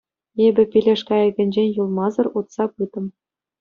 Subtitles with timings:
[0.45, 3.05] Эпӗ пилеш кайӑкӗнчен юлмасӑр утса пытӑм.